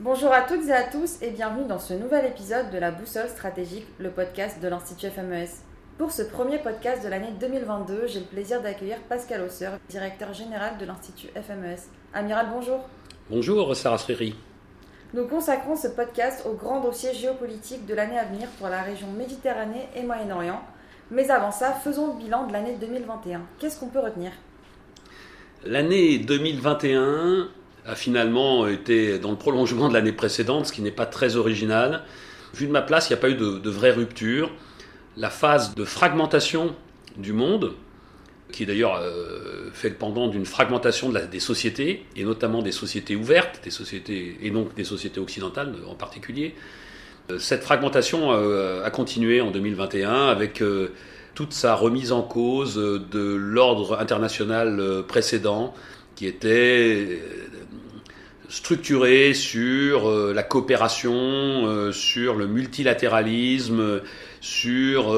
[0.00, 3.28] Bonjour à toutes et à tous et bienvenue dans ce nouvel épisode de la Boussole
[3.28, 5.48] stratégique, le podcast de l'Institut FMES.
[5.98, 10.78] Pour ce premier podcast de l'année 2022, j'ai le plaisir d'accueillir Pascal Hausseur, directeur général
[10.78, 11.80] de l'Institut FMES.
[12.14, 12.88] Amiral, bonjour.
[13.28, 14.36] Bonjour Sarah Sriri.
[15.14, 19.08] Nous consacrons ce podcast au grand dossier géopolitique de l'année à venir pour la région
[19.10, 20.62] Méditerranée et Moyen-Orient.
[21.10, 23.42] Mais avant ça, faisons le bilan de l'année 2021.
[23.58, 24.30] Qu'est-ce qu'on peut retenir?
[25.64, 27.48] L'année 2021
[27.88, 32.04] a finalement été dans le prolongement de l'année précédente, ce qui n'est pas très original.
[32.54, 34.50] Vu de ma place, il n'y a pas eu de, vraie rupture.
[35.16, 36.76] La phase de fragmentation
[37.16, 37.72] du monde,
[38.52, 43.60] qui d'ailleurs euh, fait le pendant d'une fragmentation des sociétés, et notamment des sociétés ouvertes,
[43.64, 46.54] des sociétés, et donc des sociétés occidentales en particulier.
[47.30, 50.92] Euh, cette fragmentation euh, a continué en 2021 avec euh,
[51.34, 55.72] toute sa remise en cause de l'ordre international précédent,
[56.16, 57.20] qui était
[58.48, 64.00] structuré sur la coopération, sur le multilatéralisme,
[64.40, 65.14] sur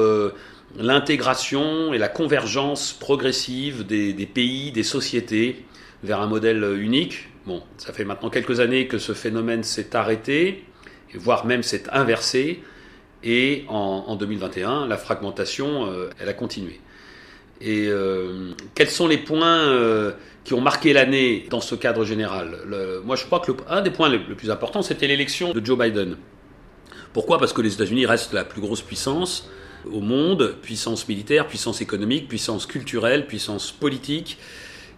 [0.77, 5.65] l'intégration et la convergence progressive des, pays, des sociétés
[6.03, 7.29] vers un modèle unique.
[7.45, 10.65] Bon, ça fait maintenant quelques années que ce phénomène s'est arrêté,
[11.15, 12.61] voire même s'est inversé,
[13.23, 16.79] et en, en, 2021, la fragmentation, euh, elle a continué.
[17.63, 20.11] Et euh, quels sont les points euh,
[20.43, 22.57] qui ont marqué l'année dans ce cadre général?
[23.05, 25.63] Moi, je crois que le, un des points les, le plus importants, c'était l'élection de
[25.63, 26.17] Joe Biden.
[27.13, 27.37] Pourquoi?
[27.37, 29.49] Parce que les États-Unis restent la plus grosse puissance
[29.91, 34.37] au monde, puissance militaire, puissance économique, puissance culturelle, puissance politique.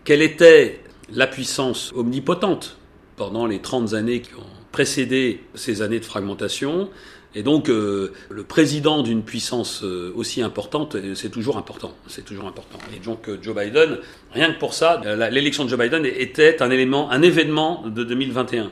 [0.03, 2.77] Quelle était la puissance omnipotente
[3.15, 6.89] pendant les 30 années qui ont précédé ces années de fragmentation?
[7.35, 11.93] Et donc, euh, le président d'une puissance euh, aussi importante, c'est toujours important.
[12.07, 12.77] C'est toujours important.
[12.95, 13.97] Et donc, euh, Joe Biden,
[14.31, 18.71] rien que pour ça, l'élection de Joe Biden était un élément, un événement de 2021.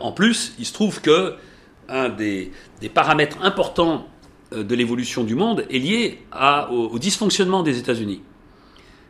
[0.00, 1.34] en plus, il se trouve que
[1.90, 2.52] un des,
[2.92, 4.08] paramètres importants
[4.52, 6.18] de l'évolution du monde est lié
[6.70, 8.22] au, dysfonctionnement des États-Unis.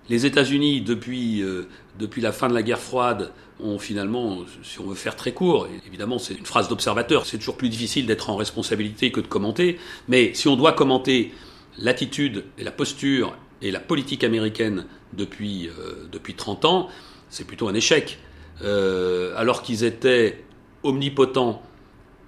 [0.08, 3.30] Les États-Unis, depuis, euh, depuis la fin de la guerre froide,
[3.78, 7.69] finalement, si on veut faire très court, évidemment c'est une phrase d'observateur, c'est toujours plus
[7.69, 11.32] difficile d'être en responsabilité que de commenter, mais si on doit commenter
[11.78, 16.88] l'attitude et la posture et la politique américaine depuis, euh, depuis 30 ans,
[17.28, 18.19] c'est plutôt un échec.
[18.62, 20.44] Euh, alors qu'ils étaient
[20.82, 21.62] omnipotents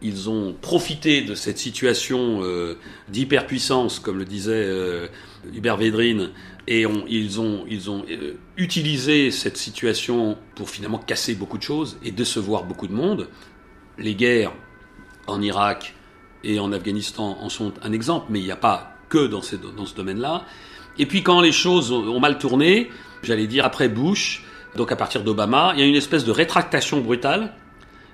[0.02, 2.78] ils ont profité de cette situation euh,
[3.08, 5.08] d'hyperpuissance, comme le disait euh,
[5.54, 6.30] Hubert Védrine,
[6.66, 12.64] et ils ont, euh, utilisé cette situation pour finalement casser beaucoup de choses et décevoir
[12.64, 13.28] beaucoup de monde.
[13.98, 14.52] Les guerres
[15.26, 15.94] en Irak
[16.44, 19.56] et en Afghanistan en sont un exemple, mais il n'y a pas que dans ce
[19.94, 20.44] domaine-là.
[20.98, 22.90] Et puis quand les choses ont mal tourné,
[23.22, 24.44] j'allais dire après Bush,
[24.76, 27.54] donc à partir d'Obama, il y a une espèce de rétractation brutale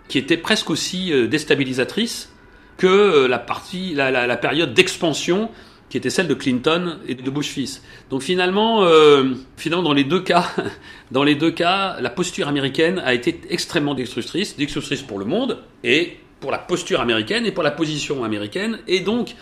[0.09, 2.33] qui était presque aussi euh, déstabilisatrice
[2.77, 5.51] que euh, la, partie, la, période d'expansion
[5.89, 7.83] qui était celle de Clinton et de Bush fils.
[8.11, 10.51] Donc finalement, euh, finalement dans les deux cas,
[11.11, 15.59] dans les deux cas, la posture américaine a été extrêmement destructrice, destructrice pour le monde
[15.85, 18.79] et pour la posture américaine et pour la position américaine.
[18.89, 19.37] Et donc,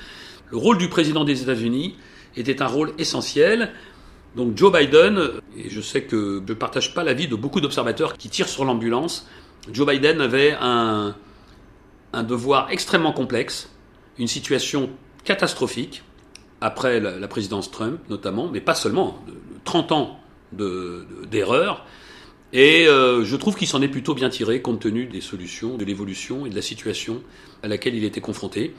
[0.51, 1.97] le rôle du président des États-Unis
[2.37, 3.73] était un rôle essentiel.
[4.37, 5.19] Donc Joe Biden,
[5.57, 8.65] et je sais que je ne partage pas l'avis de beaucoup d'observateurs qui tirent sur
[8.65, 9.29] l'ambulance,
[9.73, 11.17] Joe Biden avait un,
[12.13, 13.71] un, devoir extrêmement complexe,
[14.19, 14.91] une situation
[15.25, 16.03] catastrophique,
[16.61, 20.21] après la, présidence Trump notamment, mais pas seulement, de, 30 ans
[21.31, 21.85] d'erreurs.
[22.53, 25.77] De, et euh, je trouve qu'il s'en est plutôt bien tiré compte tenu des solutions,
[25.77, 27.23] de l'évolution et de la situation
[27.63, 28.75] à laquelle il était confronté.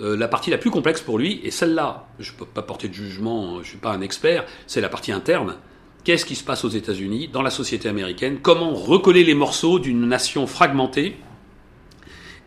[0.00, 2.88] Euh, la partie la plus complexe pour lui, et celle-là, je ne peux pas porter
[2.88, 5.56] de jugement, je ne suis pas un expert, c'est la partie interne,
[6.04, 8.40] Qu'est-ce qui se passe aux États-Unis, dans la société américaine?
[8.42, 11.16] Comment recoller les morceaux d'une nation fragmentée?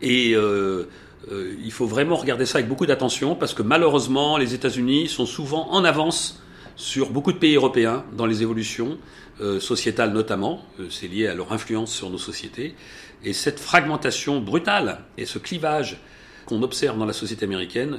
[0.00, 0.88] Et euh,
[1.32, 5.26] euh, il faut vraiment regarder ça avec beaucoup d'attention parce que malheureusement, les États-Unis sont
[5.26, 6.40] souvent en avance
[6.76, 8.96] sur beaucoup de pays européens dans les évolutions
[9.40, 10.64] euh, sociétales notamment.
[10.88, 12.76] C'est lié à leur influence sur nos sociétés.
[13.24, 15.98] Et cette fragmentation brutale et ce clivage
[16.46, 17.98] qu'on observe dans la société américaine,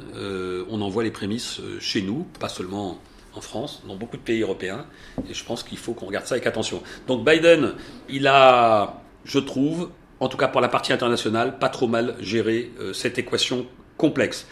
[0.71, 2.99] on en voit les prémices chez nous, pas seulement
[3.35, 4.85] en France, dans beaucoup de pays européens,
[5.29, 6.81] et je pense qu'il faut qu'on regarde ça avec attention.
[7.07, 7.73] Donc Biden,
[8.09, 9.89] il a, je trouve,
[10.19, 13.65] en tout cas pour la partie internationale, pas trop mal géré euh, cette équation
[13.97, 14.47] complexe.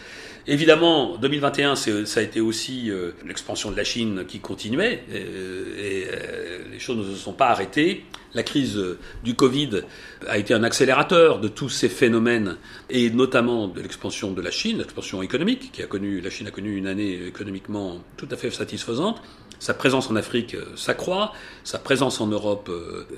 [0.50, 6.00] Évidemment, 2021, ça a été aussi euh, l'expansion de la Chine qui continuait, euh, et,
[6.04, 8.06] et les choses ne se sont pas arrêtées.
[8.32, 8.82] La crise
[9.22, 9.82] du Covid
[10.26, 12.56] a été un accélérateur de tous ces phénomènes,
[12.88, 16.50] et notamment de l'expansion de la Chine, l'expansion économique, qui a connu, la Chine a
[16.50, 19.20] connu une année économiquement tout à fait satisfaisante.
[19.58, 22.70] Sa présence en Afrique s'accroît, sa présence en Europe,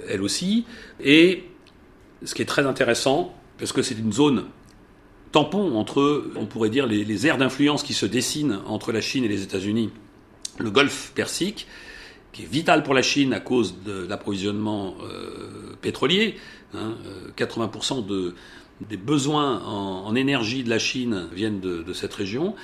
[0.09, 0.65] elle aussi,
[1.00, 1.44] et
[2.25, 4.47] ce qui est très intéressant, parce que c'est une zone
[5.32, 9.29] tampon entre, on pourrait dire, les, aires d'influence qui se dessinent entre la Chine et
[9.29, 9.91] les États-Unis.
[10.59, 11.67] Le golfe Persique,
[12.32, 16.37] qui est vital pour la Chine à cause de l'approvisionnement euh, pétrolier.
[16.75, 16.94] Hein,
[17.37, 18.35] 80% euh, de,
[18.88, 22.55] des besoins en, énergie de la Chine viennent de, cette région.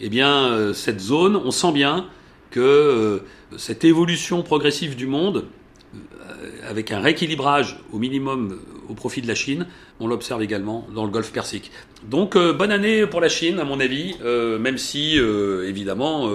[0.00, 2.06] Eh bien, euh, cette zone, on sent bien
[2.50, 3.18] que euh,
[3.56, 5.46] cette évolution progressive du monde,
[5.94, 8.58] euh, avec un rééquilibrage au minimum
[8.88, 9.66] au profit de la Chine,
[10.00, 11.70] on l'observe également dans le Golfe Persique.
[12.04, 16.30] Donc bonne année pour la Chine, à mon avis, même si évidemment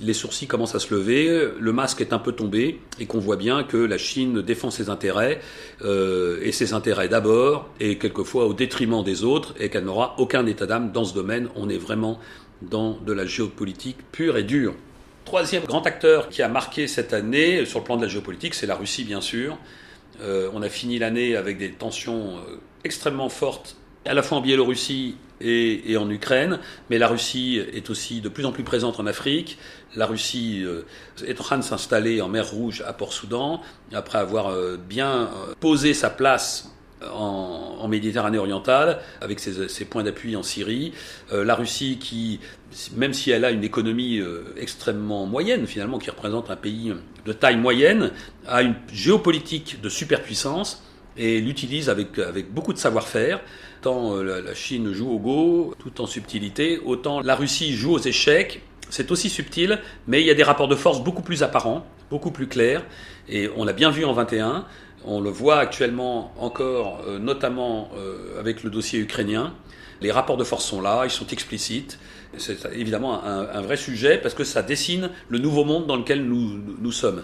[0.00, 3.36] les sourcils commencent à se lever, le masque est un peu tombé et qu'on voit
[3.36, 5.40] bien que la Chine défend ses intérêts
[5.82, 10.46] euh, et ses intérêts d'abord et quelquefois au détriment des autres et qu'elle n'aura aucun
[10.46, 11.48] état d'âme dans ce domaine.
[11.54, 12.18] On est vraiment
[12.62, 14.74] dans de la géopolitique pure et dure.
[15.24, 18.66] Troisième grand acteur qui a marqué cette année sur le plan de la géopolitique, c'est
[18.66, 19.56] la Russie bien sûr.
[20.20, 24.40] Euh, on a fini l'année avec des tensions euh, extrêmement fortes à la fois en
[24.40, 29.06] Biélorussie et, en Ukraine, mais la Russie est aussi de plus en plus présente en
[29.06, 29.58] Afrique.
[29.96, 30.86] La Russie euh,
[31.26, 33.60] est en train de s'installer en mer Rouge à Port-Soudan,
[33.92, 35.30] après avoir bien
[35.60, 36.70] posé sa place
[37.02, 40.92] en, Méditerranée orientale, avec ses, points d'appui en Syrie.
[41.30, 42.40] la Russie qui,
[42.96, 44.20] même si elle a une économie
[44.56, 46.94] extrêmement moyenne, finalement, qui représente un pays
[47.26, 48.10] de taille moyenne,
[48.46, 50.82] a une géopolitique de superpuissance
[51.16, 53.40] et l'utilise avec, avec beaucoup de savoir-faire.
[53.82, 57.98] Tant euh, la Chine joue au Go, tout en subtilité, autant la Russie joue aux
[57.98, 58.62] échecs.
[58.90, 62.30] C'est aussi subtil, mais il y a des rapports de force beaucoup plus apparents, beaucoup
[62.30, 62.84] plus clairs.
[63.28, 64.66] Et on l'a bien vu en 21,
[65.06, 69.54] on le voit actuellement encore, euh, notamment euh, avec le dossier ukrainien.
[70.00, 71.98] Les rapports de force sont là, ils sont explicites.
[72.36, 76.58] C'est évidemment un, vrai sujet parce que ça dessine le nouveau monde dans lequel nous,
[76.80, 77.22] nous sommes.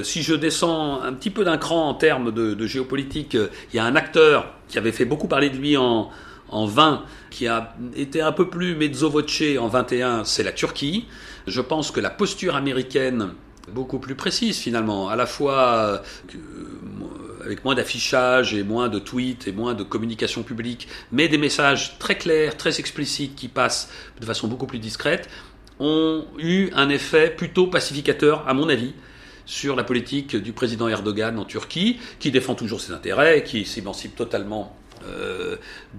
[0.00, 3.84] Si je descends un petit peu d'un cran en termes de, géopolitique, il y a
[3.86, 6.10] un acteur qui avait fait beaucoup parler de lui en,
[6.50, 11.06] en 20, qui a été un peu plus mezzo voce en 21, c'est la Turquie.
[11.46, 13.30] Je pense que la posture américaine,
[13.68, 16.02] beaucoup plus précise finalement, à la fois
[16.34, 16.38] euh,
[17.44, 21.98] avec moins d'affichage et moins de tweets et moins de communication publique, mais des messages
[21.98, 23.90] très clairs, très explicites qui passent
[24.20, 25.28] de façon beaucoup plus discrète,
[25.78, 28.92] ont eu un effet plutôt pacificateur, à mon avis,
[29.46, 34.14] sur la politique du président Erdogan en Turquie, qui défend toujours ses intérêts, qui s'émancipe
[34.14, 34.79] totalement euh,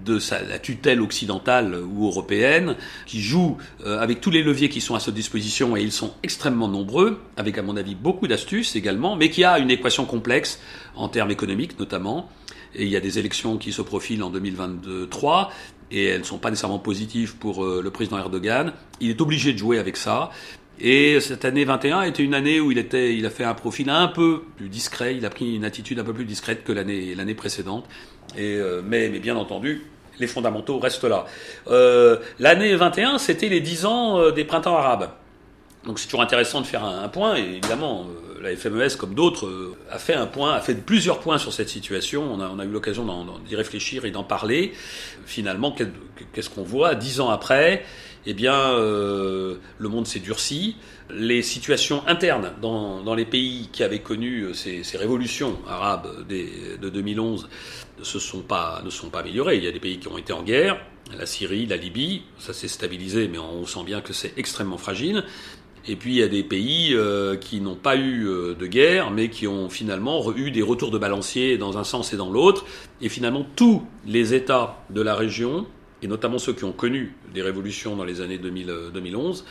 [0.04, 2.76] de sa, la tutelle occidentale ou européenne,
[3.06, 6.14] qui joue euh, avec tous les leviers qui sont à sa disposition, et ils sont
[6.22, 10.60] extrêmement nombreux, avec à mon avis beaucoup d'astuces également, mais qui a une équation complexe
[10.94, 12.28] en termes économiques notamment.
[12.74, 15.50] Et il y a des élections qui se profilent en 2023,
[15.90, 18.72] et elles ne sont pas nécessairement positives pour euh, le président Erdogan.
[19.00, 20.30] Il est obligé de jouer avec ça.
[20.84, 23.88] Et cette année 21 était une année où il, était, il a fait un profil
[23.88, 27.14] un peu plus discret, il a pris une attitude un peu plus discrète que l'année,
[27.14, 27.86] l'année précédente.
[28.36, 29.86] Et, euh, mais, mais bien entendu,
[30.18, 31.26] les fondamentaux restent là.
[31.68, 35.10] Euh, l'année 21, c'était les 10 ans euh, des printemps arabes.
[35.84, 39.74] Donc c'est toujours intéressant de faire un, point, et évidemment, euh, la FMES, comme d'autres,
[39.88, 42.22] a fait un point, a fait plusieurs points sur cette situation.
[42.32, 43.06] On a, on a eu l'occasion
[43.46, 44.72] d'y réfléchir et d'en parler.
[45.26, 45.72] Finalement,
[46.32, 47.84] qu'est-ce qu'on voit Dix ans après,
[48.26, 50.76] eh bien, euh, le monde s'est durci.
[51.10, 56.26] Les situations internes dans, dans, les pays qui avaient connu euh, ces, ces révolutions arabes
[56.28, 56.48] des,
[56.80, 57.48] de 2011
[57.98, 59.56] ne se sont pas, ne sont pas améliorées.
[59.56, 60.78] Il y a des pays qui ont été en guerre,
[61.18, 65.24] la Syrie, la Libye, ça s'est stabilisé, mais on sent bien que c'est extrêmement fragile.
[65.88, 69.10] Et puis il y a des pays euh, qui n'ont pas eu euh, de guerre,
[69.10, 72.64] mais qui ont finalement eu des retours de balancier dans un sens et dans l'autre.
[73.00, 75.66] Et finalement, tous les États de la région
[76.02, 79.44] et notamment ceux qui ont connu des révolutions dans les années 2000, 2011,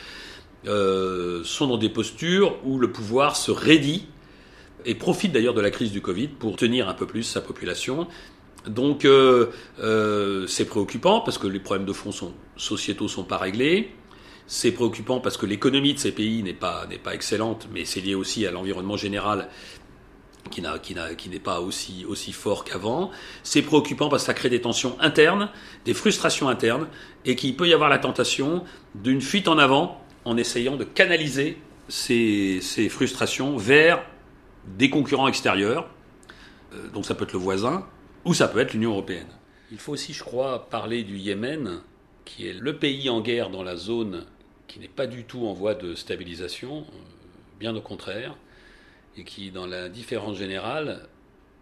[0.66, 4.06] euh, euh, sont dans des postures où le pouvoir se raidit
[4.84, 8.06] et profite d'ailleurs de la crise du Covid pour tenir un peu plus sa population.
[8.68, 9.46] Donc euh,
[10.46, 13.90] c'est préoccupant parce que les problèmes de fond sont, sociétaux sont pas réglés.
[14.46, 18.00] C'est préoccupant parce que l'économie de ces pays n'est pas, n'est pas excellente, mais c'est
[18.00, 19.48] lié aussi à l'environnement général
[20.50, 23.10] qui, n'est pas aussi, aussi fort qu'avant.
[23.42, 25.50] C'est préoccupant parce que ça crée des tensions internes,
[25.84, 26.88] des frustrations internes,
[27.24, 31.58] et qu'il peut y avoir la tentation d'une fuite en avant en essayant de canaliser
[31.88, 34.04] ces, ces frustrations vers
[34.66, 35.88] des concurrents extérieurs.
[36.74, 37.86] Euh, donc ça peut être le voisin,
[38.24, 39.26] ou ça peut être l'Union européenne.
[39.70, 41.80] Il faut aussi, je crois, parler du Yémen,
[42.24, 44.26] qui est le pays en guerre dans la zone
[44.68, 46.96] qui n'est pas du tout en voie de stabilisation, euh,
[47.58, 48.36] bien au contraire
[49.16, 51.08] et qui, dans la différence générale,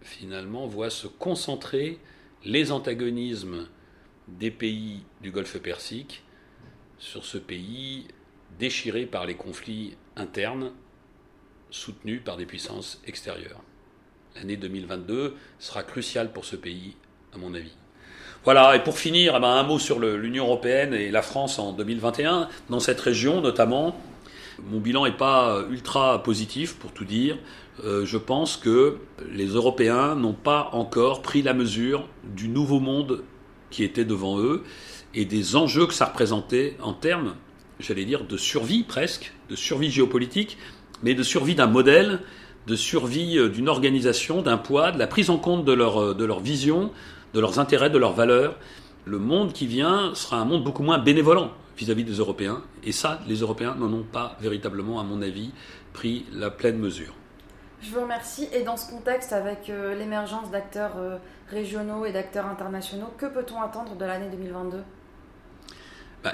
[0.01, 1.99] finalement, voit se concentrer
[2.43, 3.67] les antagonismes
[4.27, 6.23] des pays du Golfe Persique
[6.97, 8.07] sur ce pays
[8.59, 10.71] déchiré par les conflits internes
[11.69, 13.61] soutenus par des puissances extérieures.
[14.35, 16.95] L'année 2022 sera cruciale pour ce pays,
[17.33, 17.75] à mon avis.
[18.43, 21.73] Voilà, et pour finir, eh ben, un mot sur l'Union européenne et la France en
[21.73, 22.49] 2021.
[22.69, 23.95] Dans cette région, notamment,
[24.69, 27.37] mon bilan n'est pas ultra positif, pour tout dire.
[27.83, 28.97] Euh, je pense que
[29.31, 33.23] les Européens n'ont pas encore pris la mesure du nouveau monde
[33.69, 34.63] qui était devant eux
[35.15, 37.35] et des enjeux que ça représentait en termes,
[37.79, 40.57] j'allais dire, de survie presque, de survie géopolitique,
[41.01, 42.19] mais de survie d'un modèle,
[42.67, 46.13] de survie euh, d'une organisation, d'un poids, de la prise en compte de leur, euh,
[46.13, 46.91] de leur vision,
[47.33, 48.57] de leurs intérêts, de leurs valeurs.
[49.05, 52.61] Le monde qui vient sera un monde beaucoup moins bénévolent vis-à-vis des Européens.
[52.83, 55.51] Et ça, les Européens n'en ont pas véritablement, à mon avis,
[55.93, 57.13] pris la pleine mesure.
[57.81, 58.47] Je vous remercie.
[58.53, 60.93] Et dans ce contexte, avec euh, l'émergence d'acteurs
[61.49, 64.83] régionaux et d'acteurs internationaux, que peut-on attendre de l'année 2022 bah,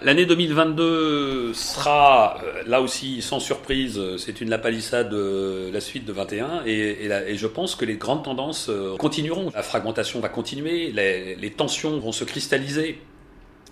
[0.02, 6.06] l'année 2022 sera, euh, là aussi, sans surprise, euh, c'est une lapalissade de la suite
[6.06, 9.52] de 21, et, et, je pense que les grandes tendances euh, continueront.
[9.54, 13.00] La fragmentation va continuer, les, tensions vont se cristalliser.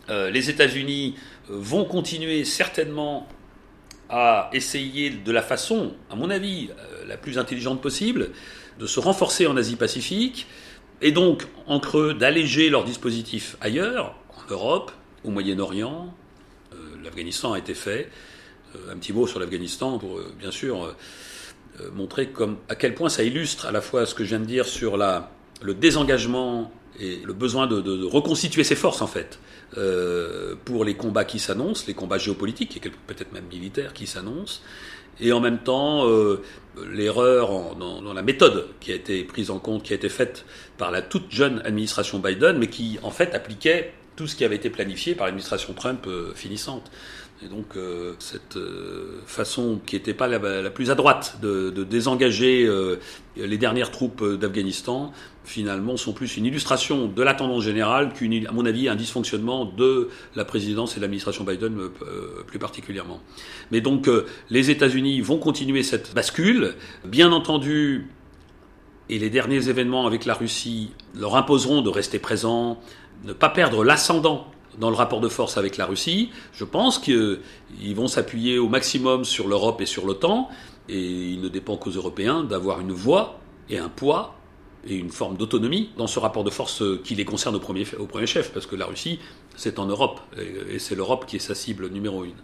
[0.10, 1.16] les États-Unis
[1.50, 3.28] vont continuer certainement
[4.10, 6.70] à essayer de la façon, à mon avis,
[7.08, 8.32] la plus intelligente possible,
[8.80, 10.48] de se renforcer en Asie-Pacifique,
[11.02, 14.92] et donc, en creux, d'alléger leurs dispositifs ailleurs, en Europe,
[15.24, 16.14] au Moyen-Orient.
[16.74, 18.10] Euh, L'Afghanistan a été fait.
[18.76, 20.96] Euh, un petit mot sur l'Afghanistan pour, euh, bien sûr,
[21.94, 22.32] montrer
[22.70, 24.96] à quel point ça illustre à la fois ce que je viens de dire sur
[24.96, 25.32] la,
[25.62, 29.40] le désengagement et le besoin de, reconstituer ses forces, en fait,
[30.64, 34.62] pour les combats qui s'annoncent, les combats géopolitiques et peut-être même militaires qui s'annoncent,
[35.20, 36.06] et en même temps
[36.90, 40.46] l'erreur dans, la méthode qui a été prise en compte, qui a été faite
[40.78, 44.56] par la toute jeune administration Biden, mais qui en fait appliquait tout ce qui avait
[44.56, 46.92] été planifié par l'administration Trump euh, finissante.
[47.44, 52.68] Et donc euh, cette euh, façon qui n'était pas la, plus à droite de, désengager
[53.36, 55.12] les dernières troupes d'Afghanistan,
[55.44, 59.66] finalement, sont plus une illustration de la tendance générale qu'une, à mon avis, un dysfonctionnement
[59.66, 61.78] de la présidence et de l'administration Biden
[62.48, 63.20] plus particulièrement.
[63.72, 64.10] Mais donc
[64.50, 66.76] les États-Unis vont continuer cette bascule.
[67.04, 68.08] Bien entendu,
[69.10, 72.80] et les derniers événements avec la Russie leur imposeront de rester présents,
[73.24, 74.48] ne pas perdre l'ascendant
[74.80, 76.30] dans le rapport de force avec la Russie.
[76.54, 77.40] Je pense qu'ils
[77.96, 80.50] vont s'appuyer au maximum sur l'Europe et sur l'OTAN,
[80.90, 84.36] et il ne dépend qu'aux Européens d'avoir une voix et un poids
[84.88, 88.06] et une forme d'autonomie dans ce rapport de force qui les concerne au premier, au
[88.06, 89.20] premier chef, parce que la Russie,
[89.56, 92.36] c'est en Europe, et, c'est l'Europe qui est sa cible numéro une.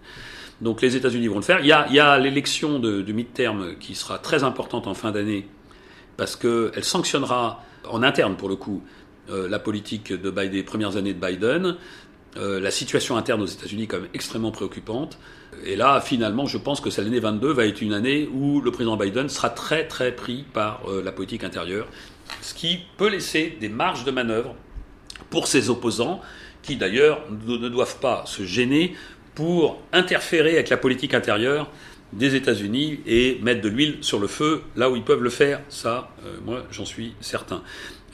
[0.60, 1.60] Donc les États-Unis vont le faire.
[1.60, 5.48] Il y a, l'élection de, de mid-term qui sera très importante en fin d'année,
[6.18, 8.84] parce qu'elle sanctionnera, en interne pour le coup,
[9.30, 11.77] euh, la politique de Biden, des premières années de Biden.
[12.38, 15.20] Euh, la situation interne aux États-Unis même extrêmement préoccupante.
[15.65, 18.72] Et là, finalement, je pense que cette année 22 va être une année où le
[18.72, 21.88] président Biden sera très très pris par euh, la politique intérieure,
[22.41, 24.56] ce qui peut laisser des marges de manœuvre
[25.30, 26.22] pour ses opposants,
[26.63, 28.96] qui d'ailleurs ne doivent pas se gêner
[29.36, 31.70] pour interférer avec la politique intérieure
[32.13, 35.62] des États-Unis et mettre de l'huile sur le feu là où ils peuvent le faire.
[35.70, 36.10] Ça,
[36.46, 37.63] moi, j'en suis certain.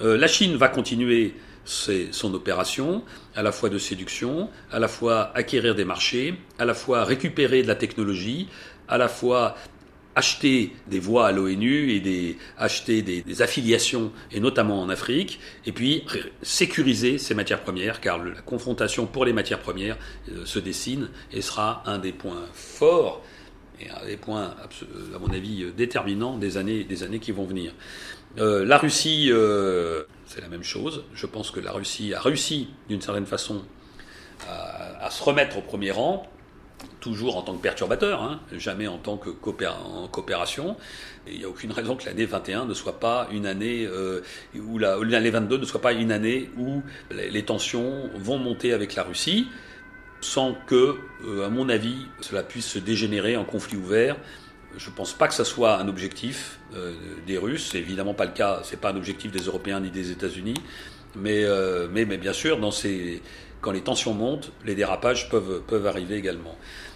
[0.02, 1.34] Euh, la Chine va continuer
[1.66, 3.04] son opération,
[3.36, 7.62] à la fois de séduction, à la fois acquérir des marchés, à la fois récupérer
[7.62, 8.48] de la technologie,
[8.88, 9.56] à la fois
[10.16, 16.06] acheter des voix à l'ONU et acheter des, affiliations, et notamment en Afrique, et puis
[16.42, 19.98] sécuriser ces matières premières, car la confrontation pour les matières premières
[20.32, 23.22] euh, se dessine et sera un des points forts
[23.80, 24.56] et un des points,
[25.16, 27.74] à mon avis, déterminants des années, des années qui vont venir.
[28.40, 31.04] Euh, la Russie, euh, c'est la même chose.
[31.14, 33.64] Je pense que la Russie a réussi, d'une certaine façon,
[34.48, 36.28] à, se remettre au premier rang,
[37.00, 40.78] toujours en tant que perturbateur, hein, jamais en tant que coopération.
[41.28, 44.22] il n'y a aucune raison que l'année 21 ne soit pas une année euh,
[44.56, 49.04] où l'année 22 ne soit pas une année où les, tensions vont monter avec la
[49.04, 49.48] Russie,
[50.22, 50.96] sans que,
[51.46, 54.18] à mon avis, cela puisse se dégénérer en conflit ouvert
[54.78, 56.94] je ne pense pas que ce soit un objectif euh,
[57.26, 57.70] des Russes.
[57.72, 58.62] C'est évidemment pas le cas.
[58.64, 60.56] C'est pas un objectif des Européens ni des États-Unis.
[61.16, 62.60] Mais, euh, mais, mais, bien sûr,
[63.62, 66.56] quand les tensions montent, les dérapages peuvent, peuvent arriver également.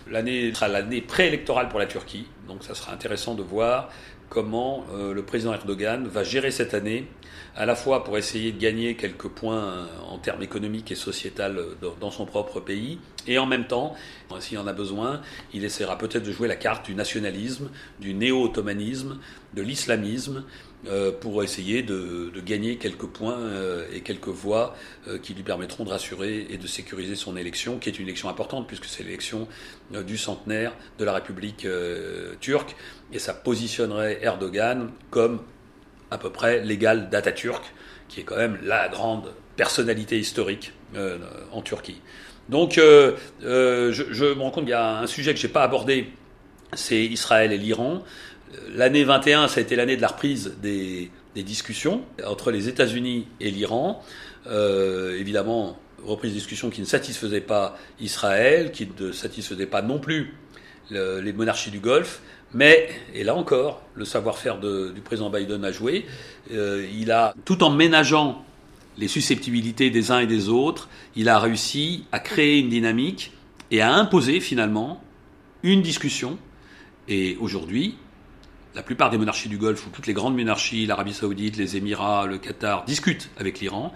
[0.09, 2.27] L'année sera l'année préélectorale pour la Turquie.
[2.47, 3.89] Donc ça sera intéressant de voir
[4.31, 7.05] comment euh, le président Erdogan va gérer cette année,
[7.53, 11.59] à la fois pour essayer de gagner quelques points en termes économiques et sociétal
[11.99, 12.97] dans son propre pays,
[13.27, 13.93] et en même temps,
[14.39, 15.21] s'il en a besoin,
[15.53, 17.69] il essaiera peut-être de jouer la carte du nationalisme,
[17.99, 19.17] du néo-ottomanisme,
[19.53, 20.45] de l'islamisme,
[20.87, 24.75] euh, pour essayer de, gagner quelques points euh, et quelques voix
[25.07, 28.29] euh, qui lui permettront de rassurer et de sécuriser son élection, qui est une élection
[28.29, 29.47] importante puisque c'est l'élection
[29.91, 31.67] du centenaire de la République
[32.39, 32.75] turque,
[33.13, 35.41] et ça positionnerait Erdogan comme
[36.09, 37.63] à peu près l'égal d'Atatürk,
[38.07, 40.73] qui est quand même la grande personnalité historique
[41.51, 42.01] en Turquie.
[42.49, 45.63] Donc, je, je, me rends compte qu'il y a un sujet que je n'ai pas
[45.63, 46.07] abordé,
[46.73, 48.03] c'est Israël et l'Iran.
[48.75, 53.51] L'année 21, ça a été l'année de la reprise des, discussions entre les États-Unis et
[53.51, 54.03] l'Iran.
[54.47, 59.99] Euh, évidemment, reprise de discussions qui ne satisfaisaient pas Israël, qui ne satisfaisaient pas non
[59.99, 60.33] plus
[60.89, 62.21] les monarchies du Golfe.
[62.53, 66.05] Mais, et là encore, le savoir-faire du président Biden a joué.
[66.51, 68.43] Euh, il a, tout en ménageant
[68.97, 73.31] les susceptibilités des uns et des autres, il a réussi à créer une dynamique
[73.71, 75.01] et à imposer finalement
[75.63, 76.37] une discussion.
[77.07, 77.95] Et aujourd'hui,
[78.75, 82.25] la plupart des monarchies du Golfe, ou toutes les grandes monarchies, l'Arabie saoudite, les Émirats,
[82.25, 83.93] le Qatar, discutent avec l'Iran.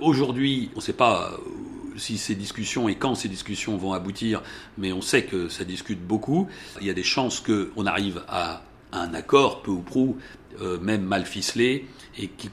[0.00, 4.42] Aujourd'hui, on ne sait pas euh, si ces discussions et quand ces discussions vont aboutir,
[4.78, 6.48] mais on sait que ça discute beaucoup.
[6.80, 8.62] Il y a des chances qu'on arrive à
[8.92, 10.16] un accord, peu ou prou,
[10.62, 11.86] euh, même mal ficelé,
[12.16, 12.48] et qui,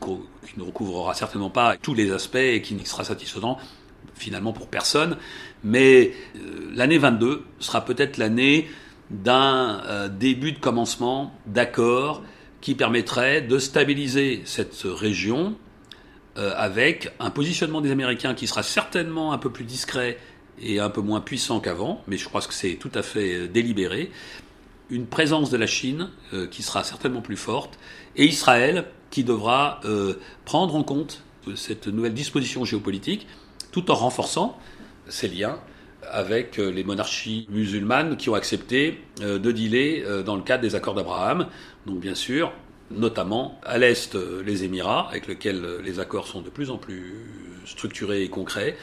[0.58, 3.58] ne recouvrera certainement pas tous les aspects et qui ne sera satisfaisant
[4.16, 5.18] finalement pour personne.
[5.64, 8.68] Mais euh, l'année 22 sera peut-être l'année
[9.10, 12.24] d'un euh, début de commencement d'accord
[12.62, 15.56] qui permettrait de stabiliser cette région
[16.38, 20.18] euh, avec un positionnement des Américains qui sera certainement un peu plus discret
[20.60, 23.48] et un peu moins puissant qu'avant, mais je crois que c'est tout à fait euh,
[23.48, 24.12] délibéré,
[24.90, 26.12] une présence de la Chine
[26.52, 27.80] qui sera certainement plus forte,
[28.16, 29.82] et Israël qui devra
[30.46, 31.24] prendre en compte
[31.56, 33.26] cette nouvelle disposition géopolitique
[33.72, 34.60] tout en renforçant
[35.08, 35.58] ses liens
[36.16, 40.62] avec euh, les monarchies musulmanes qui ont accepté euh, de dealer euh, dans le cadre
[40.62, 41.48] des accords d'Abraham.
[41.86, 42.54] Donc bien sûr,
[42.90, 47.14] notamment à l'Est, les Émirats, avec lesquels les accords sont de plus en plus
[47.66, 48.78] structurés et concrets,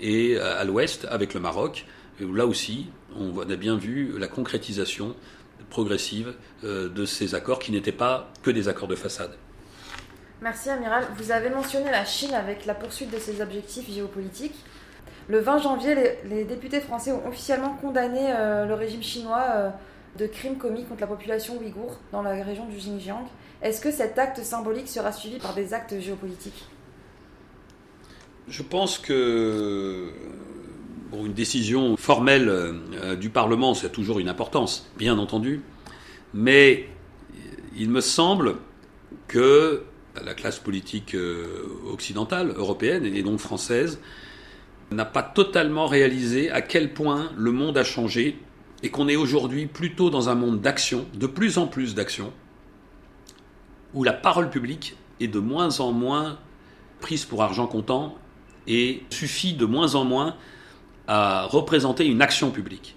[0.00, 1.86] et à l'Ouest, avec le Maroc,
[2.20, 5.14] où là aussi, on a bien vu la concrétisation
[5.70, 9.30] progressive de ces accords qui n'étaient pas que des accords de façade.
[10.42, 11.06] Merci Amiral.
[11.16, 14.56] Vous avez mentionné la Chine avec la poursuite de ses objectifs géopolitiques.
[15.28, 15.94] Le 20 janvier,
[16.28, 19.70] les, députés français ont officiellement condamné euh, le régime chinois euh,
[20.18, 23.26] de crimes commis contre la population ouïghour dans la région du Xinjiang.
[23.62, 26.66] Est-ce que cet acte symbolique sera suivi par des actes géopolitiques?
[28.48, 30.10] Je pense que
[31.14, 35.62] une décision formelle euh, du Parlement, a toujours une importance, bien entendu,
[36.34, 36.88] mais
[37.76, 38.56] il me semble
[39.28, 39.84] que
[40.22, 41.16] la classe politique
[41.90, 43.98] occidentale, européenne et donc française,
[44.90, 48.38] n'a pas totalement réalisé à quel point le monde a changé
[48.82, 52.32] et qu'on est aujourd'hui plutôt dans un monde d'action, de plus en plus d'action,
[53.94, 56.38] où la parole publique est de moins en moins
[57.00, 58.16] prise pour argent comptant
[58.66, 60.36] et suffit de moins en moins
[61.06, 62.96] à représenter une action publique.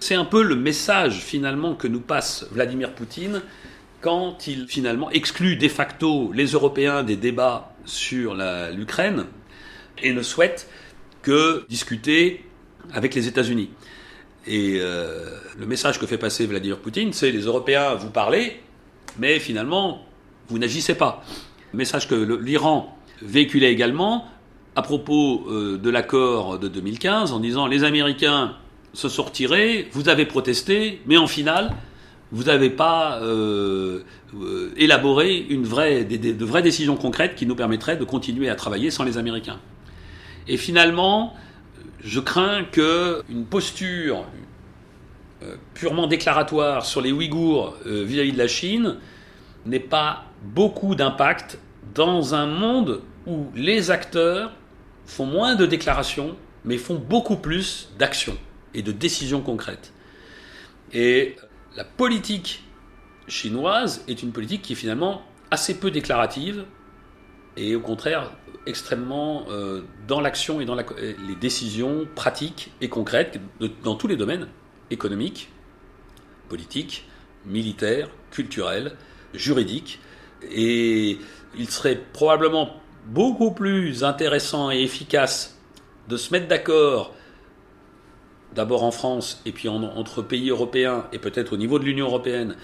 [0.00, 3.42] C'est un peu le message finalement que nous passe Vladimir Poutine
[4.00, 8.36] quand il finalement exclut de facto les Européens des débats sur
[8.72, 9.26] l'Ukraine
[10.02, 10.68] et ne souhaite
[11.28, 12.42] que discuter
[12.94, 13.68] avec les États-Unis.
[14.46, 15.26] Et euh,
[15.58, 18.60] le message que fait passer Vladimir Poutine, c'est les Européens, vous parlez,
[19.18, 20.06] mais finalement,
[20.48, 21.22] vous n'agissez pas.
[21.74, 24.24] Message que l'Iran véhiculait également
[24.74, 28.56] à propos euh, de l'accord de 2015 en disant les Américains
[28.94, 31.74] se retirés, vous avez protesté, mais en finale,
[32.32, 34.00] vous n'avez pas euh,
[34.78, 39.04] élaboré une vraie, de vraies décisions concrètes qui nous permettraient de continuer à travailler sans
[39.04, 39.60] les Américains.
[40.48, 41.34] Et finalement,
[42.02, 44.24] je crains qu'une posture
[45.42, 48.96] euh, purement déclaratoire sur les Ouïghours euh, vis-à-vis de la Chine
[49.66, 51.58] n'ait pas beaucoup d'impact
[51.94, 54.52] dans un monde où les acteurs
[55.04, 58.38] font moins de déclarations, mais font beaucoup plus d'actions
[58.74, 59.92] et de décisions concrètes.
[60.92, 61.36] Et
[61.76, 62.64] la politique
[63.26, 66.64] chinoise est une politique qui est finalement assez peu déclarative
[67.56, 68.32] et au contraire
[68.68, 73.40] extrêmement euh, dans l'action et dans les décisions pratiques et concrètes
[73.82, 74.48] dans tous les domaines
[74.90, 75.50] économiques,
[76.48, 77.06] politiques,
[77.46, 78.96] militaires, culturels,
[79.34, 80.00] juridiques.
[80.50, 81.18] Et
[81.56, 85.58] il serait probablement beaucoup plus intéressant et efficace
[86.08, 87.14] de se mettre d'accord
[88.54, 92.56] d'abord en France et puis entre pays européens et peut-être au niveau de l'Union européenne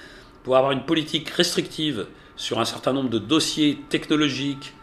[0.43, 4.75] pour avoir une politique restrictive sur un certain nombre de dossiers technologiques,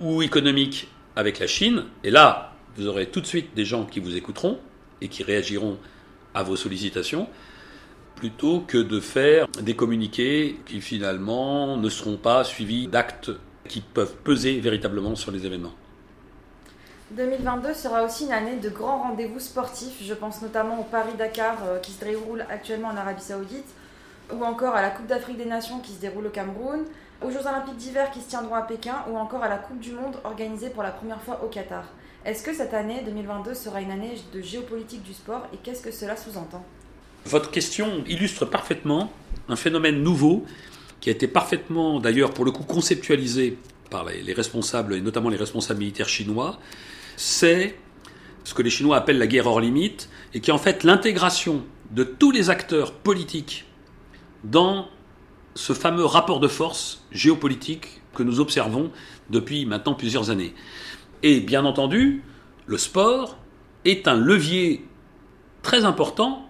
[0.00, 4.00] ou économique avec la Chine, et là, vous aurez tout de suite des gens qui
[4.00, 4.58] vous écouteront
[5.00, 5.78] et qui réagiront
[6.34, 7.28] à vos sollicitations,
[8.14, 13.30] plutôt que de faire des communiqués qui finalement ne seront pas suivis d'actes
[13.68, 15.74] qui peuvent peser véritablement sur les événements.
[17.12, 20.02] 2022 sera aussi une année de grands rendez-vous sportifs.
[20.02, 23.68] Je pense notamment au Paris-Dakar euh, qui se déroule actuellement en Arabie Saoudite,
[24.32, 26.84] ou encore à la Coupe d'Afrique des Nations qui se déroule au Cameroun,
[27.22, 29.92] aux Jeux Olympiques d'hiver qui se tiendront à Pékin ou encore à la Coupe du
[29.92, 31.84] Monde organisée pour la première fois au Qatar.
[32.24, 35.92] Est-ce que cette année 2022 sera une année de géopolitique du sport et qu'est-ce que
[35.92, 36.64] cela sous-entend?
[37.24, 39.10] Votre question illustre parfaitement
[39.48, 40.44] un phénomène nouveau
[41.00, 43.58] qui a été parfaitement, d'ailleurs, pour le coup, conceptualisé
[43.90, 46.58] par les responsables, et notamment les responsables militaires chinois.
[47.16, 47.76] C'est
[48.44, 51.64] ce que les Chinois appellent la guerre hors limite, et qui est en fait l'intégration
[51.90, 53.66] de tous les acteurs politiques
[54.44, 54.88] dans
[55.56, 58.92] ce fameux rapport de force géopolitique que nous observons
[59.30, 60.54] depuis maintenant plusieurs années.
[61.22, 62.22] Et bien entendu,
[62.66, 63.36] le sport
[63.84, 64.84] est un levier
[65.62, 66.48] très important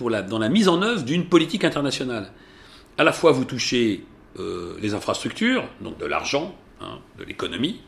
[0.00, 2.32] dans la mise en œuvre d'une politique internationale.
[2.98, 4.04] À la fois, vous touchez
[4.40, 7.80] euh, les infrastructures, donc de l'argent, hein, de l'économie,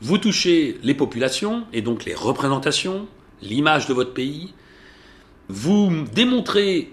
[0.00, 3.06] vous touchez les populations et donc les représentations,
[3.42, 4.54] l'image de votre pays,
[5.48, 6.90] vous démontrez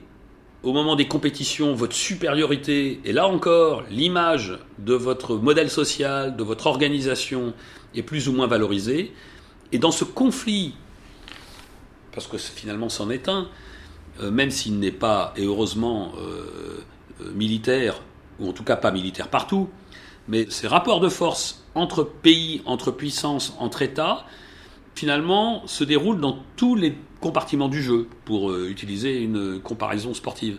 [0.63, 6.43] au moment des compétitions votre supériorité, et là encore, l'image de votre modèle social, de
[6.43, 7.53] votre organisation
[7.93, 9.13] est plus ou moins valorisée.
[9.73, 10.75] Et dans ce conflit,
[12.13, 13.49] parce que finalement c'en est un,
[14.21, 16.79] euh, même s'il n'est pas, et heureusement, euh,
[17.21, 18.01] euh, militaire,
[18.39, 19.69] ou en tout cas pas militaire partout,
[20.27, 24.25] mais ces rapports de force entre pays, entre puissances, entre États,
[24.95, 30.57] finalement, se déroulent dans tous les compartiments du jeu, pour euh, utiliser une comparaison sportive.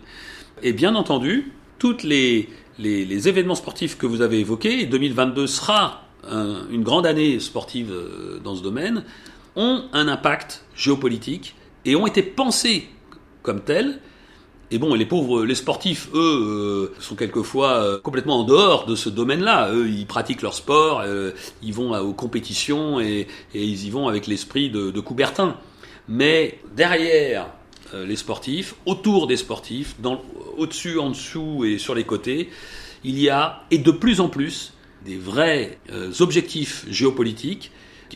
[0.63, 2.49] Et bien entendu, tous les,
[2.79, 6.01] événements sportifs que vous avez évoqués, et 2022 sera
[6.71, 9.05] une grande année sportive euh, dans ce domaine,
[9.57, 12.89] ont un impact géopolitique et ont été pensés
[13.43, 14.01] comme tels.
[14.71, 19.11] Et bon, les pauvres, les sportifs, eux, euh, sont quelquefois complètement en dehors de ce
[19.11, 19.71] domaine-là.
[19.75, 21.05] Eux, ils pratiquent leur sport,
[21.63, 25.59] ils vont aux compétitions et, ils y vont avec l'esprit de, de Coubertin.
[26.09, 27.49] Mais derrière
[27.95, 29.97] euh, les sportifs, autour des sportifs,
[30.57, 32.51] au-dessus, en dessous et sur les côtés,
[33.05, 34.73] il y a, et de plus en plus,
[35.05, 37.71] des vrais euh, objectifs géopolitiques.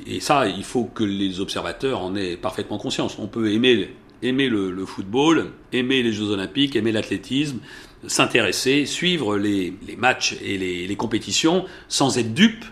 [0.06, 3.18] Et ça, il faut que les observateurs en aient parfaitement conscience.
[3.18, 3.90] On peut aimer,
[4.22, 7.58] aimer le, football, aimer les Jeux olympiques, aimer l'athlétisme,
[8.06, 12.64] s'intéresser, suivre les, matchs et les, les compétitions sans être dupe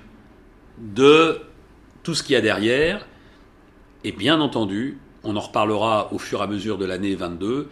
[0.78, 1.40] de
[2.02, 3.06] tout ce qu'il y a derrière.
[4.04, 7.68] Et bien entendu, on en reparlera au fur et à mesure de l'année 22,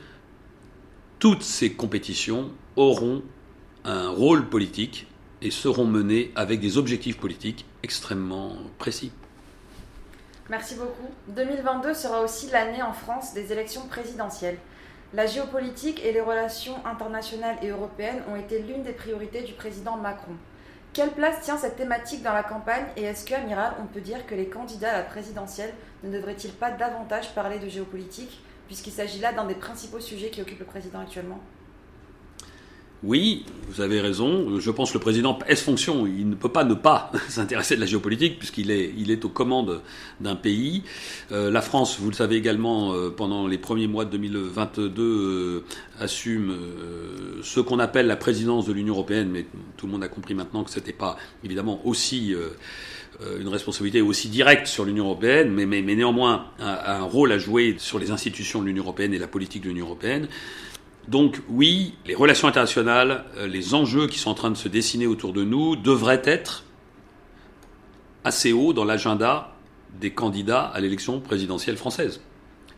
[1.21, 3.23] toutes ces compétitions auront
[3.85, 5.07] un rôle politique
[5.41, 9.13] et seront menées avec des objectifs politiques extrêmement précis.
[10.51, 11.09] Merci beaucoup.
[11.29, 14.59] 2022 sera aussi l'année en France des élections présidentielles.
[15.15, 19.97] La géopolitique et les relations internationales et européennes ont été l'une des priorités du président
[19.97, 20.33] Macron.
[20.95, 24.37] Quelle place tient cette thématique dans la campagne et est-ce qu'Amiral, on peut dire que
[24.37, 29.33] les candidats à la présidentielle ne devraient-ils pas davantage parler de géopolitique puisqu'il s'agit là
[29.33, 31.41] d'un des principaux sujets qui occupent le président actuellement?
[33.05, 34.59] Oui, vous avez raison.
[34.59, 36.07] Je pense que le président est fonction.
[36.07, 39.83] Il ne peut pas ne pas s'intéresser de la géopolitique puisqu'il est, aux commandes
[40.21, 40.83] d'un pays.
[41.31, 45.65] Euh, la France, vous le savez également, euh, pendant les premiers mois de 2022, euh,
[46.01, 46.57] assume
[47.43, 50.65] ce qu'on appelle la présidence de l'Union européenne, mais tout le monde a compris maintenant
[50.65, 52.35] que ce n'était pas évidemment aussi
[53.39, 58.11] une responsabilité aussi directe sur l'Union européenne, mais, néanmoins un, rôle à jouer sur les
[58.11, 60.27] institutions de l'Union européenne et la politique de l'Union européenne.
[61.09, 65.07] Donc oui, les relations internationales, euh, les enjeux qui sont en train de se dessiner
[65.07, 66.65] autour de nous devraient être
[68.25, 69.55] assez hauts dans l'agenda
[70.01, 72.21] des candidats à l'élection présidentielle française.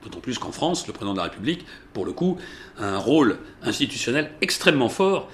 [0.02, 2.36] D'autant plus qu'en France, le président de la République, pour le coup,
[2.78, 5.28] a un rôle institutionnel extrêmement fort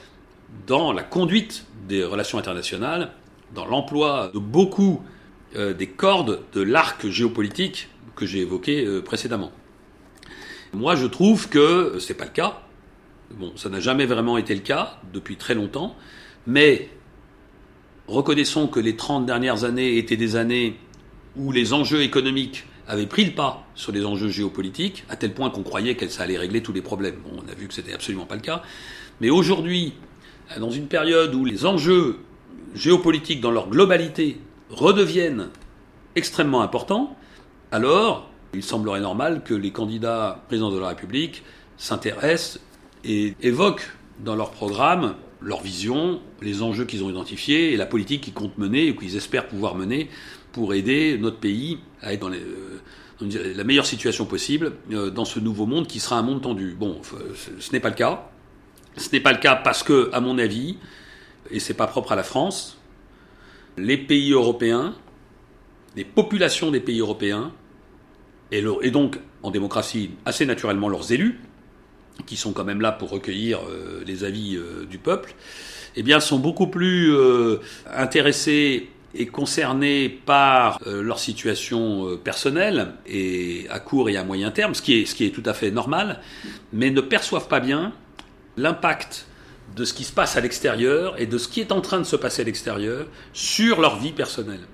[0.67, 3.13] dans la conduite des relations internationales,
[3.55, 5.03] dans l'emploi de beaucoup
[5.57, 9.51] euh, des cordes de l'arc géopolitique que j'ai évoqué euh, précédemment.
[10.73, 12.63] Moi, je trouve que ce n'est pas le cas.
[13.39, 15.97] Bon, ça n'a jamais vraiment été le cas depuis très longtemps,
[16.47, 16.91] mais
[18.07, 20.77] reconnaissons que les 30 dernières années étaient des années
[21.37, 25.51] où les enjeux économiques avaient pris le pas sur les enjeux géopolitiques, à tel point
[25.51, 27.17] qu'on croyait que ça allait régler tous les problèmes.
[27.25, 28.63] Bon, on a vu que c'était absolument pas le cas.
[29.21, 29.95] Mais aujourd'hui,
[30.59, 32.19] dans une période où les enjeux
[32.75, 35.49] géopolitiques dans leur globalité redeviennent
[36.17, 37.17] extrêmement importants,
[37.71, 41.43] alors il semblerait normal que les candidats présidents de la République
[41.79, 42.61] s'intéressent
[43.05, 43.91] et évoquent
[44.25, 48.59] dans leur programme leur vision, les enjeux qu'ils ont identifiés et la politique qu'ils comptent
[48.59, 50.09] mener ou qu'ils espèrent pouvoir mener
[50.53, 52.79] pour aider notre pays à être dans, euh,
[53.55, 56.77] la meilleure situation possible euh, dans ce nouveau monde qui sera un monde tendu.
[56.79, 57.01] Bon,
[57.59, 58.31] ce n'est pas le cas.
[58.97, 60.77] Ce n'est pas le cas parce que, à mon avis,
[61.51, 62.79] et c'est pas propre à la France,
[63.79, 64.95] les pays européens,
[65.97, 67.53] les populations des pays européens,
[68.51, 71.41] et donc en démocratie assez naturellement leurs élus,
[72.27, 75.35] qui sont quand même là pour recueillir euh, les avis euh, du peuple,
[75.97, 77.59] eh bien, sont beaucoup plus euh,
[77.93, 84.81] intéressés et concernés par leur situation personnelle et à court et à moyen terme, ce
[84.81, 86.21] qui, est, ce qui est tout à fait normal,
[86.73, 87.93] mais ne perçoivent pas bien
[88.57, 89.27] l'impact
[89.77, 92.05] de ce qui se passe à l'extérieur et de ce qui est en train de
[92.05, 94.67] se passer à l'extérieur sur leur vie personnelle.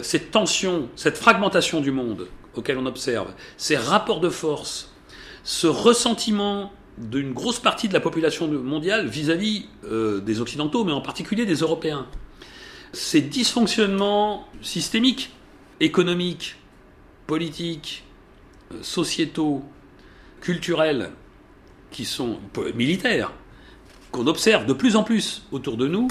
[0.00, 4.90] Cette tension, cette fragmentation du monde auquel on observe, ces rapports de force,
[5.48, 11.00] ce ressentiment d'une grosse partie de la population mondiale vis-à-vis euh, des Occidentaux, mais en
[11.00, 12.06] particulier des Européens.
[12.92, 15.30] Ces dysfonctionnements systémiques,
[15.80, 16.56] économiques,
[17.26, 18.04] politiques,
[18.74, 19.62] euh, sociétaux,
[20.42, 21.12] culturels,
[21.90, 22.40] qui sont
[22.74, 23.32] militaires,
[24.10, 26.08] qu'on observe de plus en plus autour de nous,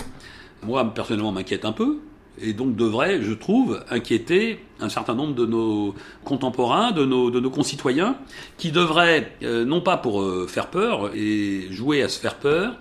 [0.64, 2.00] moi personnellement m'inquiète un peu,
[2.42, 8.18] et donc devrait, je trouve, inquiéter un certain nombre de nos contemporains, de nos, concitoyens,
[8.58, 12.78] qui devraient, euh, non pas pour euh, faire peur et jouer à se faire peur,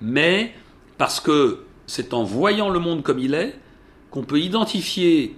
[0.00, 0.54] mais
[0.98, 3.58] parce que c'est en voyant le monde comme il est
[4.10, 5.36] qu'on peut identifier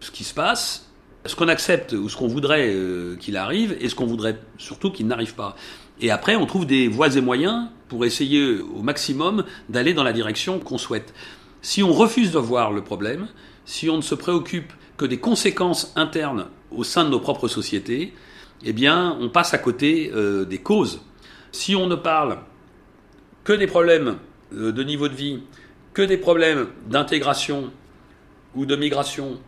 [0.00, 0.90] ce qui se passe,
[1.24, 4.90] ce qu'on accepte ou ce qu'on voudrait euh, qu'il arrive, et ce qu'on voudrait surtout
[4.90, 5.56] qu'il n'arrive pas.
[6.00, 10.12] Et après, on trouve des voies et moyens pour essayer au maximum d'aller dans la
[10.12, 11.14] direction qu'on souhaite.
[11.66, 13.26] Si on refuse de voir le problème,
[13.64, 18.14] si on ne se préoccupe que des conséquences internes au sein de nos propres sociétés,
[18.64, 21.02] eh bien, on passe à côté euh, des causes.
[21.50, 22.38] Si on ne parle
[23.42, 24.18] que des problèmes
[24.54, 25.40] euh, de niveau de vie,
[25.92, 27.72] que des problèmes d'intégration
[28.54, 29.40] ou de migration,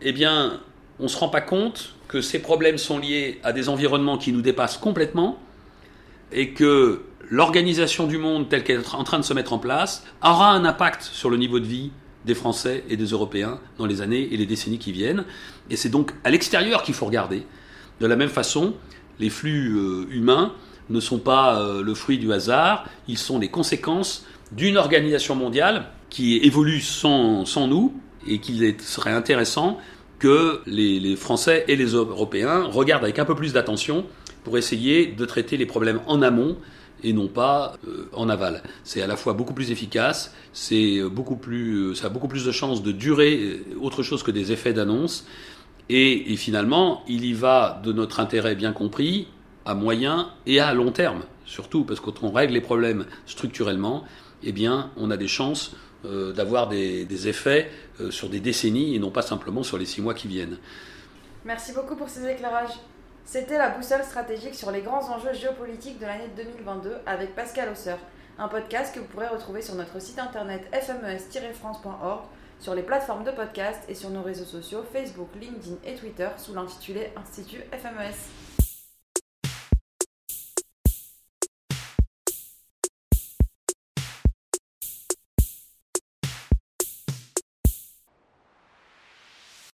[0.00, 0.62] eh bien,
[0.98, 4.32] on ne se rend pas compte que ces problèmes sont liés à des environnements qui
[4.32, 5.38] nous dépassent complètement
[6.34, 10.04] et que l'organisation du monde telle qu'elle est en train de se mettre en place
[10.22, 11.90] aura un impact sur le niveau de vie
[12.26, 15.24] des Français et des Européens dans les années et les décennies qui viennent.
[15.70, 17.46] Et c'est donc à l'extérieur qu'il faut regarder.
[18.00, 18.74] De la même façon,
[19.20, 20.52] les flux euh, humains
[20.90, 25.86] ne sont pas euh, le fruit du hasard, ils sont les conséquences d'une organisation mondiale
[26.10, 27.94] qui évolue sans, nous
[28.26, 29.78] et qu'il serait intéressant
[30.18, 34.06] que les, les Français et les Européens regardent avec un peu plus d'attention
[34.44, 36.56] pour essayer de traiter les problèmes en amont
[37.04, 38.62] et non pas euh, en aval.
[38.82, 42.44] C'est à la fois beaucoup plus efficace, c'est beaucoup plus, euh, ça a beaucoup plus
[42.44, 45.26] de chances de durer euh, autre chose que des effets d'annonce.
[45.90, 49.28] Et, finalement, il y va de notre intérêt bien compris
[49.66, 54.04] à moyen et à long terme, surtout parce que quand on règle les problèmes structurellement,
[54.42, 57.70] eh bien, on a des chances d'avoir des, effets
[58.08, 60.56] sur des décennies et non pas simplement sur les six mois qui viennent.
[61.44, 62.78] Merci beaucoup pour ces éclairages.
[63.26, 67.98] C'était la boussole stratégique sur les grands enjeux géopolitiques de l'année 2022 avec Pascal Hausseur,
[68.38, 72.24] un podcast que vous pourrez retrouver sur notre site internet fmes-france.org,
[72.60, 76.54] sur les plateformes de podcast et sur nos réseaux sociaux Facebook, LinkedIn et Twitter sous
[76.54, 78.53] l'intitulé Institut FMES.